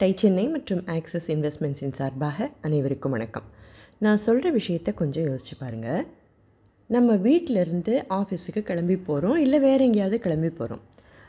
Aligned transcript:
Tie 0.00 0.14
Chennai 0.16 0.48
மற்றும் 0.48 0.80
axis 0.86 1.28
இன்வெஸ்ட்மெண்ட்ஸின் 1.30 1.94
சார்பாக 1.94 2.50
அனைவருக்கும் 2.60 3.10
வணக்கம். 3.10 3.42
நான் 3.98 4.16
சொல்கிற 4.16 4.50
விஷயத்தை 4.50 4.94
கொஞ்சம் 4.94 5.24
யோசிச்சு 5.24 5.54
பாருங்கள் 5.58 6.06
நம்ம 6.86 7.14
வீட்டிலேருந்து 7.14 7.94
ஆஃபீஸுக்கு 8.08 8.62
கிளம்பி 8.62 8.96
போகிறோம் 8.96 9.36
இல்லை 9.36 9.58
வேறு 9.58 9.84
எங்கேயாவது 9.84 10.18
கிளம்பி 10.18 10.48
போகிறோம் 10.48 10.80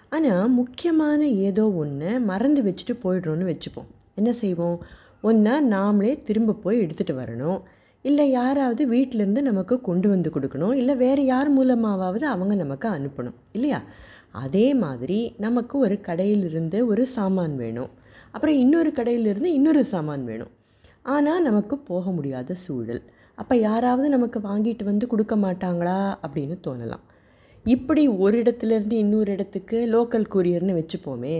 ஆனால் 0.09 0.49
முக்கியமான 0.49 1.27
ஏதோ 1.27 1.71
ஒன்று 1.71 2.19
மறந்து 2.19 2.61
வச்சுட்டு 2.61 2.95
போயிடுறோன்னு 3.03 3.47
வச்சுப்போம். 3.51 3.87
என்ன 4.15 4.33
செய்வோம்? 4.33 4.83
ஒன்றா 5.21 5.63
நாமளே 5.63 6.23
திரும்ப 6.23 6.53
போய் 6.53 6.81
எடுத்துகிட்டு 6.81 7.15
வரணும். 7.23 7.61
இல்லை 8.01 8.31
யாராவது 8.31 8.89
வீட்டிலேருந்து 8.91 9.41
நமக்கு 9.41 9.81
கொண்டு 9.81 10.09
வந்து 10.09 10.29
கொடுக்கணும். 10.29 10.73
இல்லை 10.73 10.95
வேறு 10.95 11.25
யார் 11.25 11.57
மூலமாவது 11.57 12.27
அவங்க 12.33 12.55
நமக்கு 12.55 12.89
அனுப்பணும். 12.89 13.37
இல்லையா? 13.51 13.81
அதே 14.31 14.73
மாதிரி 14.73 15.33
நமக்கு 15.37 15.77
ஒரு 15.77 15.99
கடையிலிருந்து 16.07 16.85
ஒரு 16.85 17.05
சாமான் 17.05 17.55
வேணும். 17.55 17.89
அப்புறம் 18.37 18.57
இன்னொரு 18.63 18.89
கடையிலிருந்து 18.95 19.51
இன்னொரு 19.57 19.83
சாமான் 19.91 20.25
வேணும். 20.29 20.53
ஆனால் 21.13 21.45
நமக்கு 21.49 21.75
போக 21.91 22.11
முடியாத 22.15 22.55
சூழல். 22.63 23.03
அப்போ 23.37 23.53
யாராவது 23.67 24.07
நமக்கு 24.13 24.39
வாங்கிட்டு 24.49 24.83
வந்து 24.83 25.05
கொடுக்க 25.07 25.35
மாட்டாங்களா 25.35 25.99
அப்படின்னு 26.25 26.55
தோணலாம். 26.67 27.05
இப்படி 27.65 28.03
ஒரு 28.23 28.35
இடத்துலேருந்து 28.43 28.97
இன்னொரு 29.03 29.31
இடத்துக்கு 29.35 29.77
லோக்கல் 29.93 30.27
கூரியர்னு 30.33 30.75
வச்சுப்போமே 30.79 31.35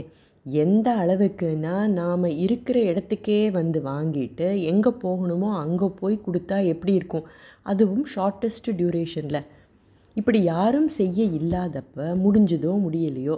எந்த 0.46 0.88
அளவுக்குன்னா 1.04 1.76
நாம் 2.00 2.26
இருக்கிற 2.46 2.78
இடத்துக்கே 2.90 3.40
வந்து 3.60 3.80
வாங்கிட்டு 3.90 4.48
எங்கே 4.72 4.91
போகணுமோ 5.04 5.50
அங்கே 5.64 5.88
போய் 6.00 6.18
கொடுத்தா 6.26 6.58
எப்படி 6.74 6.94
இருக்கும்? 7.00 7.26
அதுவும் 7.72 8.05
ஷார்ட்டஸ்ட் 8.16 8.70
டியூரேஷனில் 8.80 9.41
இப்படி 10.16 10.40
யாரும் 10.54 10.90
செய்ய 11.00 11.24
இல்லாதப்ப 11.40 12.05
முடிஞ்சதோ 12.24 12.74
முடியலையோ 12.86 13.36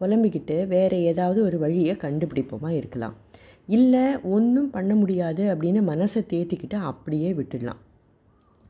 புலம்பிக்கிட்டு 0.00 0.66
வேறு 0.66 1.02
ஏதாவது 1.02 1.42
ஒரு 1.42 1.58
வழியை 1.58 1.94
கண்டுபிடிப்போமா 1.94 2.68
இருக்கலாம். 2.68 3.16
இல்லை 3.66 4.04
ஒன்றும் 4.22 4.70
பண்ண 4.70 4.94
முடியாது 4.94 5.42
அப்படின்னு 5.54 5.80
மனசை 5.92 6.20
தேத்திக்கிட்டு 6.32 6.78
அப்படியே 6.90 7.32
விட்டுடலாம். 7.32 7.80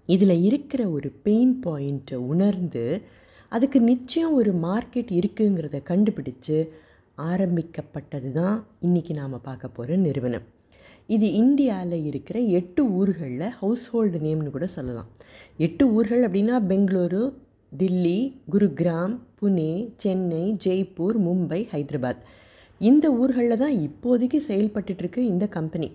இதில் 0.07 0.37
இருக்கிற 0.43 0.83
ஒரு 0.89 1.09
பெயின் 1.23 1.63
பாயிண்ட்டை 1.65 2.15
உணர்ந்து 2.33 2.85
அதுக்கு 3.49 3.81
நிச்சயம் 3.81 4.35
ஒரு 4.35 4.53
மார்க்கெட் 4.63 5.11
இருக்குங்கிறத 5.21 5.79
கண்டுபிடிச்சு 5.91 6.69
ஆரம்பிக்கப்பட்டது 7.15 8.33
தான் 8.33 8.57
இன்றைக்கி 8.83 9.13
நாம் 9.13 9.43
பார்க்க 9.43 9.69
போகிற 9.69 9.97
நிறுவனம். 9.97 10.47
இது 11.07 11.33
இந்தியாவில் 11.33 12.05
இருக்கிற 12.05 12.39
எட்டு 12.59 12.83
ஊர்களில் 12.91 13.47
ஹவுஸ்ஹோல்டு 13.61 14.19
நேம்னு 14.27 14.51
கூட 14.51 14.67
சொல்லலாம். 14.67 15.09
எட்டு 15.57 15.85
ஊர்கள் 15.93 16.23
அப்படின்னா 16.29 16.57
பெங்களூரு 16.71 17.23
தில்லி 17.79 18.19
குருகிராம் 18.53 19.15
புனே 19.41 19.73
சென்னை 19.97 20.45
ஜெய்ப்பூர் 20.65 21.19
மும்பை 21.27 21.61
ஹைதராபாத். 21.73 22.23
இந்த 22.81 23.07
ஊர்களில் 23.13 23.63
தான் 23.63 23.77
இப்போதைக்கு 23.87 24.39
செயல்பட்டுருக்கு 24.49 25.21
இந்த 25.33 25.47
கம்பெனி. 25.57 25.89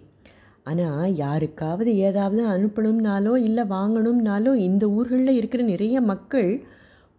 ஆனால் 0.63 1.13
யாருக்காவது 1.15 1.91
ஏதாவது 2.07 2.43
அனுப்பணும்னாலோ 2.53 3.33
இல்லை 3.47 3.63
வாங்கணும்னாலோ 3.63 4.51
இந்த 4.67 4.85
ஊர்களில் 4.89 5.37
இருக்கிற 5.39 5.63
நிறைய 5.63 6.01
மக்கள் 6.11 6.49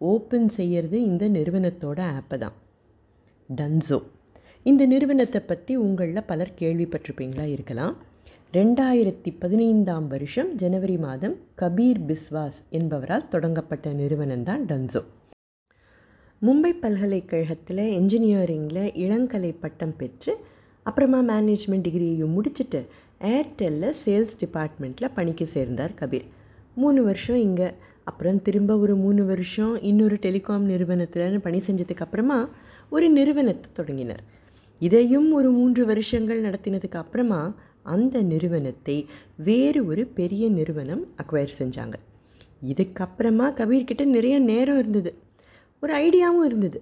ஓப்பன் 0.01 0.49
செய்கிறது 0.49 0.97
இந்த 1.11 1.25
நிறுவனத்தோட 1.29 1.99
ஆப்பை 2.17 2.39
தான். 2.39 2.57
டன்சோ 3.49 3.99
இந்த 4.63 4.83
நிறுவனத்தை 4.87 5.41
பற்றி 5.41 5.73
உங்களில் 5.77 6.29
பலர் 6.31 6.53
கேள்விப்பட்டிருப்பீங்களா? 6.61 7.45
இருக்கலாம். 7.55 7.95
ரெண்டாயிரத்தி 8.53 9.31
பதினைந்தாம் 9.43 10.07
வருஷம் 10.09 10.51
ஜனவரி 10.63 10.97
மாதம் 11.05 11.37
கபீர் 11.61 12.01
பிஸ்வாஸ் 12.09 12.61
என்பவரால் 12.79 13.29
தொடங்கப்பட்ட 13.33 13.93
நிறுவனம் 13.93 14.45
தான் 14.49 14.65
டன்சோ 14.71 15.03
மும்பை 16.43 16.71
பல்கலைக்கழகத்தில் 16.81 17.79
என்ஜினியரிங்கில் 17.79 18.89
இளங்கலை 18.95 19.57
பட்டம் 19.61 19.97
பெற்று 19.97 20.37
அப்புறமா 20.83 21.21
மேனேஜ்மெண்ட் 21.21 21.87
டிகிரியையும் 21.87 22.35
முடிச்சுட்டு 22.39 22.87
ஏர்டெல்லில் 23.21 23.93
சேல்ஸ் 24.05 24.35
டிபார்ட்மெண்ட்டில் 24.41 25.11
பணிக்கு 25.15 25.47
சேர்ந்தார் 25.47 25.91
கபீர். 26.01 26.25
மூணு 26.75 27.03
வருஷம் 27.03 27.37
இங்கே. 27.37 27.71
அப்புறம் 28.05 28.43
திரும்ப 28.43 28.79
ஒரு 28.79 28.97
மூணு 28.97 29.25
வருஷம் 29.25 29.83
இன்னொரு 29.83 30.15
டெலிகாம் 30.15 30.59
நிறுவனத்தில் 30.59 31.41
பணி 31.41 31.63
செஞ்சதுக்கப்புறமா 31.67 32.49
ஒரு 32.91 33.09
நிறுவனத்தை 33.11 33.71
தொடங்கினார். 33.73 34.23
இதையும் 34.79 35.33
ஒரு 35.33 35.51
மூன்று 35.51 35.87
வருஷங்கள் 35.87 36.43
நடத்தினதுக்கு 36.43 36.97
அப்புறமா 36.97 37.55
அந்த 37.83 38.23
நிறுவனத்தை 38.23 39.07
வேறு 39.37 39.87
ஒரு 39.87 40.07
பெரிய 40.07 40.49
நிறுவனம் 40.49 41.07
அக்வயர் 41.23 41.59
செஞ்சாங்க. 41.59 41.95
இதுக்கப்புறமா 42.65 43.49
கபீர்கிட்ட 43.59 44.05
நிறைய 44.05 44.39
நேரம் 44.39 44.79
இருந்தது. 44.79 45.15
ஒரு 45.87 45.95
ஐடியாவும் 46.05 46.45
இருந்தது. 46.45 46.79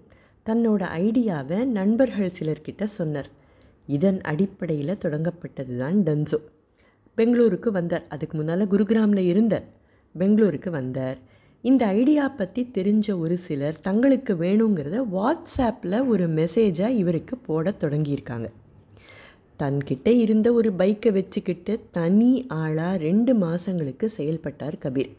தன்னோட 0.47 0.83
ஐடியாவை 0.99 1.59
நண்பர்கள் 1.79 2.35
சிலர்கிட்ட 2.39 2.85
சொன்னார். 2.99 3.31
இதன் 3.89 4.21
அடிப்படையில் 4.21 5.01
தொடங்கப்பட்டது 5.05 5.75
தான் 5.79 5.97
டன்சோ. 6.07 6.39
பெங்களூருக்கு 7.19 7.71
வந்தார். 7.73 8.05
அதுக்கு 8.09 8.37
முன்னால் 8.37 8.71
குருகிராமில் 8.71 9.27
இருந்தார். 9.27 9.67
பெங்களூருக்கு 10.15 10.71
வந்தார். 10.71 11.19
இந்த 11.65 11.87
ஐடியா 11.99 12.25
பற்றி 12.29 12.63
தெரிஞ்ச 12.75 13.19
ஒரு 13.19 13.37
சிலர் 13.37 13.77
தங்களுக்கு 13.81 14.35
வேணுங்கிறத 14.35 14.97
வாட்ஸ்ஆப்பில் 15.15 15.99
ஒரு 16.07 16.25
மெசேஜாக 16.31 16.99
இவருக்கு 17.03 17.37
போட 17.39 17.75
தொடங்கியிருக்காங்க. 17.81 18.49
தன்கிட்ட 19.63 20.09
இருந்த 20.25 20.49
ஒரு 20.53 20.73
பைக்கை 20.79 21.13
வச்சுக்கிட்டு 21.13 21.75
தனி 21.91 22.33
ஆளாக 22.49 22.97
ரெண்டு 22.97 23.35
மாதங்களுக்கு 23.35 24.09
செயல்பட்டார் 24.09 24.79
கபீர். 24.85 25.13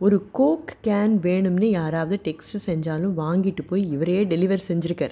ஒரு 0.00 0.28
கோக் 0.32 0.76
கேன் 0.84 1.14
வேணும்னு 1.22 1.64
யாராவது 1.64 2.20
டெக்ஸ்ட் 2.24 2.60
செஞ்சாலும் 2.66 3.12
வாங்கிட்டு 3.16 3.62
போய் 3.68 3.90
இவரே 3.90 4.24
டெலிவர் 4.24 4.58
செஞ்சுருக்கார். 4.68 5.10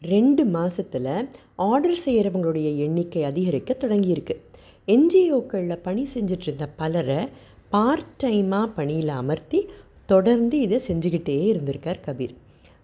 ரெண்டு 0.00 0.44
மாதத்தில் 0.44 1.28
ஆர்டர் 1.56 1.98
செய்கிறவங்களுடைய 2.04 2.76
எண்ணிக்கை 2.76 3.24
அதிகரிக்க 3.24 3.76
தொடங்கியிருக்கு. 3.80 4.36
என்ஜிஓக்களில் 4.86 5.82
பணி 5.82 6.08
செஞ்சுட்டு 6.14 6.40
இருந்த 6.40 6.66
பலரை 6.66 7.28
பார்ட் 7.70 8.22
டைமாக 8.24 8.68
பணியில் 8.74 9.08
அமர்த்தி 9.08 9.68
தொடர்ந்து 10.06 10.60
இதை 10.60 10.80
செஞ்சுக்கிட்டே 10.88 11.38
இருந்திருக்கார் 11.54 12.02
கபீர். 12.06 12.34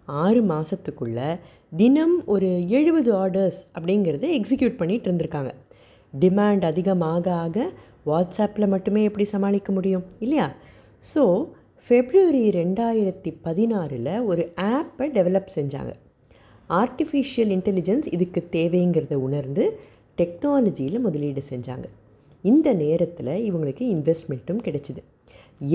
ஆறு 0.04 0.42
மாதத்துக்குள்ளே 0.42 1.38
தினம் 1.76 2.26
ஒரு 2.26 2.68
எழுபது 2.68 3.14
ஆர்டர்ஸ் 3.14 3.60
அப்படிங்கிறத 3.78 4.26
எக்ஸிக்யூட் 4.38 4.78
பண்ணிகிட்டு 4.78 5.08
இருந்திருக்காங்க. 5.08 5.50
டிமாண்ட் 6.20 6.64
அதிகமாக 6.64 7.34
ஆக 7.34 7.70
வாட்ஸ்அப்பில் 8.06 8.68
மட்டுமே 8.68 9.04
எப்படி 9.04 9.24
சமாளிக்க 9.24 9.72
முடியும்? 9.72 10.04
இல்லையா? 10.18 10.54
ஸோ 11.02 11.22
ஃபெப்ரவரி 11.86 12.44
ரெண்டாயிரத்தி 12.60 13.30
பதினாறில் 13.44 14.12
ஒரு 14.30 14.42
ஆப்பை 14.74 15.06
டெவலப் 15.16 15.52
செஞ்சாங்க. 15.56 15.92
ஆர்டிஃபிஷியல் 16.70 17.52
இன்டெலிஜென்ஸ் 17.56 18.06
இதுக்கு 18.16 18.40
தேவைங்கிறத 18.56 19.16
உணர்ந்து 19.26 19.64
டெக்னாலஜியில் 20.18 21.04
முதலீடு 21.06 21.42
செஞ்சாங்க. 21.52 21.86
இந்த 22.44 22.68
நேரத்தில் 22.82 23.32
இவங்களுக்கு 23.48 23.84
இன்வெஸ்ட்மெண்ட்டும் 23.94 24.64
கிடைச்சிது. 24.66 25.02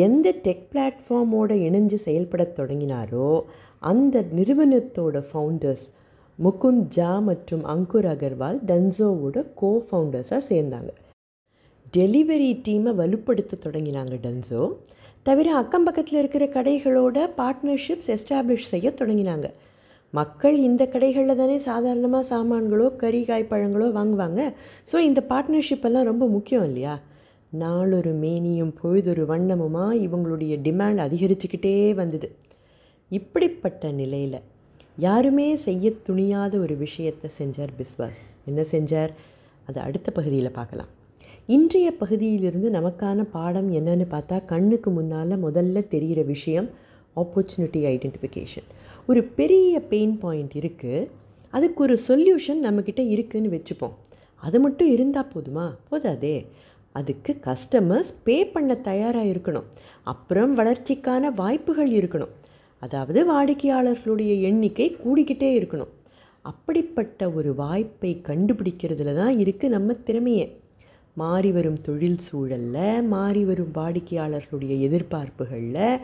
எந்த 0.05 0.27
டெக் 0.45 0.65
பிளாட்ஃபார்மோட 0.71 1.51
இணைஞ்சு 1.67 1.97
செயல்பட 2.07 2.43
தொடங்கினாரோ 2.59 3.29
அந்த 3.91 4.25
நிறுவனத்தோட 4.37 5.17
ஃபவுண்டர்ஸ் 5.29 5.85
முகுந்த் 6.39 6.85
ஜா 6.97 7.11
மற்றும் 7.29 7.63
அங்குர் 7.73 8.07
அகர்வால் 8.13 8.59
டன்சோவோட 8.69 9.37
கோ 9.61 9.71
ஃபவுண்டர்ஸாக 9.87 10.41
சேர்ந்தாங்க. 10.51 10.91
டெலிவரி 11.97 12.49
டீமை 12.65 12.91
வலுப்படுத்த 13.01 13.59
தொடங்கினாங்க 13.65 14.15
டன்சோ 14.25 14.63
தவிர 15.25 15.47
அக்கம் 15.55 15.83
பக்கத்தில் 15.87 16.19
இருக்கிற 16.19 16.43
கடைகளோட 16.53 17.17
பார்ட்னர்ஷிப்ஸ் 17.39 18.07
எஸ்டாப்ளிஷ் 18.13 18.71
செய்ய 18.73 18.87
தொடங்கினாங்க. 18.99 19.47
மக்கள் 20.13 20.55
இந்த 20.59 20.83
கடைகளில் 20.93 21.39
தானே 21.41 21.57
சாதாரணமாக 21.67 22.23
சாமான்களோ 22.31 22.87
கறி 22.95 23.21
காய் 23.25 23.51
பழங்களோ 23.51 23.87
வாங்குவாங்க. 23.97 24.41
ஸோ 24.91 24.95
இந்த 25.09 25.21
பார்ட்னர்ஷிப் 25.29 25.85
எல்லாம் 25.89 26.07
ரொம்ப 26.11 26.27
முக்கியம் 26.27 26.65
இல்லையா? 26.69 26.95
நாளொரு 27.49 28.13
மேனியும் 28.23 28.73
பொழுதொரு 28.81 29.25
வண்ணமுமாக 29.25 29.99
இவங்களுடைய 30.05 30.55
டிமாண்ட் 30.67 31.03
அதிகரிச்சுக்கிட்டே 31.07 31.75
வந்தது. 32.01 32.29
இப்படிப்பட்ட 33.11 33.91
நிலையில் 33.91 34.39
யாருமே 34.97 35.47
செய்ய 35.67 35.91
துணியாத 36.07 36.53
ஒரு 36.59 36.77
விஷயத்தை 36.85 37.29
செஞ்சார் 37.39 37.75
பிஸ்வாஸ். 37.81 38.23
என்ன 38.45 38.61
செஞ்சார்? 38.73 39.13
அதை 39.67 39.79
அடுத்த 39.83 40.11
பகுதியில் 40.11 40.57
பார்க்கலாம். 40.59 40.91
இன்றைய 41.53 41.91
பகுதியிலிருந்து 41.91 42.69
நமக்கான 42.69 43.23
பாடம் 43.31 43.73
என்னன்னு 43.73 44.05
பார்த்தா 44.11 44.45
கண்ணுக்கு 44.45 44.91
முன்னால் 44.91 45.43
முதல்ல 45.43 45.87
தெரிகிற 45.87 46.21
விஷயம் 46.21 46.69
ஆப்பர்ச்சுனிட்டி 47.15 47.81
ஐடென்டிஃபிகேஷன் 47.93 48.67
ஒரு 49.07 49.23
பெரிய 49.23 49.79
பெயின் 49.79 50.17
பாயிண்ட் 50.17 50.51
இருக்குது 50.51 51.09
அதுக்கு 51.49 51.83
ஒரு 51.83 51.99
சொல்யூஷன் 52.07 52.61
நம்மக்கிட்ட 52.63 53.01
இருக்குதுன்னு 53.15 53.51
வச்சுப்போம். 53.55 53.95
அது 54.35 54.59
மட்டும் 54.59 54.91
இருந்தால் 54.91 55.31
போதுமா? 55.33 55.75
போதாதே. 55.89 56.47
அதுக்கு 56.91 57.37
கஸ்டமர்ஸ் 57.43 58.13
பே 58.23 58.45
பண்ண 58.45 58.75
தயாராக 58.75 59.25
இருக்கணும். 59.25 59.67
அப்புறம் 60.03 60.57
வளர்ச்சிக்கான 60.57 61.33
வாய்ப்புகள் 61.35 61.91
இருக்கணும். 61.91 62.33
அதாவது 62.79 63.21
வாடிக்கையாளர்களுடைய 63.33 64.41
எண்ணிக்கை 64.41 64.97
கூடிக்கிட்டே 65.05 65.51
இருக்கணும். 65.61 65.93
அப்படிப்பட்ட 66.41 67.29
ஒரு 67.29 67.55
வாய்ப்பை 67.55 68.21
கண்டுபிடிக்கிறதுல 68.23 69.15
தான் 69.15 69.37
இருக்குது 69.37 69.67
நம்ம 69.67 69.93
திறமையே. 70.05 70.59
மாறி 71.13 71.51
வரும் 71.51 71.81
தொழில் 71.81 72.17
சூழலில் 72.17 73.03
மாறி 73.03 73.43
வரும் 73.45 73.71
வாடிக்கையாளர்களுடைய 73.73 74.73
எதிர்பார்ப்புகளில் 74.87 75.99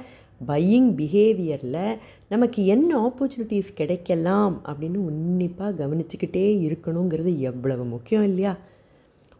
பையிங் 0.48 0.89
பிஹேவியரில் 0.98 1.98
நமக்கு 2.30 2.65
என்ன 2.65 2.89
ஆப்பர்ச்சுனிட்டிஸ் 2.98 3.74
கிடைக்கலாம் 3.75 4.62
அப்படின்னு 4.65 4.95
உன்னிப்பாக 4.95 5.88
கவனிச்சுக்கிட்டே 5.88 6.45
இருக்கணுங்கிறது 6.68 7.39
எவ்வளவு 7.39 7.86
முக்கியம் 7.86 8.24
இல்லையா? 8.24 8.57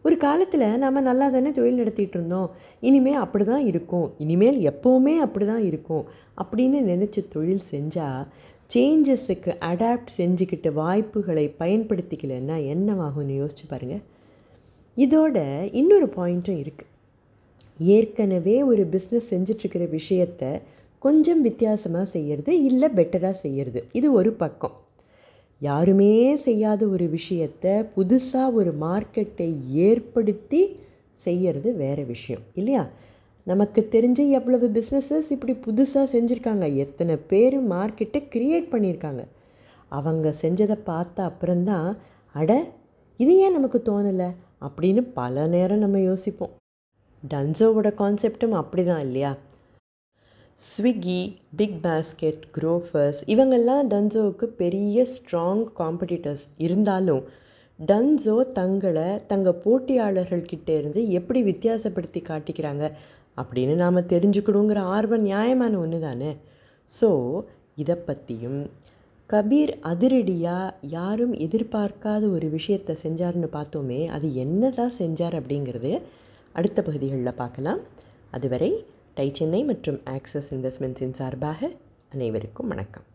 ஒரு 0.04 0.16
காலத்தில் 0.16 0.78
நம்ம 0.78 1.00
நல்லா 1.00 1.28
தானே 1.28 1.50
தொழில் 1.50 1.74
நடத்திட்டு 1.74 2.18
இருந்தோம். 2.18 2.50
இனிமேல் 2.80 3.22
அப்படி 3.24 3.44
தான் 3.44 3.64
இருக்கும். 3.64 4.10
இனிமேல் 4.18 4.58
எப்போவுமே 4.70 5.16
அப்படி 5.16 5.46
தான் 5.46 5.62
இருக்கும். 5.62 6.04
அப்படின்னு 6.42 6.78
நினச்சி 6.92 7.28
தொழில் 7.28 7.64
செஞ்சால் 7.70 8.26
சேஞ்சஸுக்கு 8.74 9.52
அடாப்ட் 9.60 10.14
செஞ்சுக்கிட்டு 10.18 10.72
வாய்ப்புகளை 10.72 11.54
பயன்படுத்திக்கலைன்னா 11.58 12.56
என்னவாகும்னு 12.74 13.36
யோசிச்சு 13.42 13.66
பாருங்கள் 13.68 14.04
இதோட 15.04 15.36
இன்னொரு 15.80 16.06
பாயிண்ட்டும் 16.16 16.60
இருக்குது 16.62 16.94
ஏற்கனவே 17.80 18.56
ஒரு 18.62 18.82
பிஸ்னஸ் 18.92 19.30
செஞ்சிட்ருக்கிற 19.30 19.84
விஷயத்த 19.98 20.60
கொஞ்சம் 20.98 21.42
வித்தியாசமாக 21.42 22.06
செய்கிறது 22.14 22.52
இல்லை 22.62 22.88
பெட்டராக 22.88 23.36
செய்கிறது 23.44 23.80
இது 23.92 24.08
ஒரு 24.12 24.30
பக்கம். 24.32 24.76
யாருமே 25.60 26.12
செய்யாத 26.36 26.82
ஒரு 26.86 27.06
விஷயத்தை 27.08 27.72
புதுசாக 27.96 28.52
ஒரு 28.52 28.70
மார்க்கெட்டை 28.80 29.48
ஏற்படுத்தி 29.86 30.62
செய்கிறது 31.18 31.68
வேறு 31.76 32.04
விஷயம் 32.04 32.42
இல்லையா? 32.54 32.82
நமக்கு 33.46 33.80
தெரிஞ்ச 33.92 34.20
எவ்வளவு 34.38 34.66
பிஸ்னஸஸ் 34.68 35.28
இப்படி 35.30 35.54
புதுசாக 35.66 36.06
செஞ்சுருக்காங்க. 36.14 36.66
எத்தனை 36.76 37.16
பேர் 37.30 37.56
மார்க்கெட்டை 37.70 38.20
க்ரியேட் 38.34 38.68
பண்ணியிருக்காங்க 38.72 39.22
அவங்க 39.92 40.34
செஞ்சதை 40.42 40.76
பார்த்த 40.84 41.24
அப்புறம்தான் 41.24 41.88
அட 42.34 42.52
இது 43.20 43.32
ஏன் 43.44 43.56
நமக்கு 43.58 43.78
தோணலை? 43.84 44.28
அப்படின்னு 44.62 45.02
பல 45.14 45.46
நேரம் 45.46 45.78
நம்ம 45.78 46.00
யோசிப்போம். 46.00 46.52
டன்சோவோட 47.22 47.88
கான்செப்டும் 47.94 48.52
அப்படி 48.52 48.84
தான் 48.84 49.00
இல்லையா? 49.00 49.30
ஸ்விக்கி 50.60 51.20
பிக் 51.56 51.76
பாஸ்கெட் 51.82 52.42
குரோஃபர்ஸ் 52.54 53.20
இவங்கெல்லாம் 53.26 53.84
டன்சோவுக்கு 53.88 54.44
பெரிய 54.44 55.04
ஸ்ட்ராங் 55.12 55.62
காம்படிட்டர்ஸ் 55.78 56.44
இருந்தாலும் 56.58 57.22
டன்சோ 57.78 58.52
தங்களை 58.52 59.08
தங்கள் 59.26 59.60
போட்டியாளர்கள்கிட்ட 59.64 60.68
இருந்து 60.68 61.08
எப்படி 61.10 61.42
வித்தியாசப்படுத்தி 61.42 62.22
காட்டிக்கிறாங்க 62.28 62.84
அப்படின்னு 63.36 63.74
நாம் 63.74 64.08
தெரிஞ்சுக்கணுங்கிற 64.08 64.82
ஆர்வம் 64.94 65.20
நியாயமான 65.20 65.78
ஒன்று 65.78 66.00
தானே 66.00 66.30
ஸோ 66.90 67.10
இதை 67.74 67.94
பற்றியும் 67.94 68.60
கபீர் 69.32 69.70
அதிரடியாக 69.82 70.74
யாரும் 70.80 71.34
எதிர்பார்க்காத 71.34 72.22
ஒரு 72.30 72.46
விஷயத்தை 72.48 72.96
செஞ்சார்னு 73.02 73.48
பார்த்தோமே 73.56 73.98
அது 74.06 74.34
என்ன 74.34 74.70
தான் 74.70 74.94
செஞ்சார் 74.98 75.36
அப்படிங்கிறது 75.40 76.02
அடுத்த 76.52 76.82
பகுதிகளில் 76.82 77.38
பார்க்கலாம். 77.42 77.80
அதுவரை 78.30 78.70
டை 79.14 79.28
சென்னை 79.32 79.64
மற்றும் 79.64 80.00
ஆக்சஸ் 80.16 80.50
இன்வெஸ்ட்மெண்ட்ஸின் 80.50 81.14
சார்பாக 81.20 81.70
அனைவருக்கும் 82.10 82.68
வணக்கம். 82.68 83.06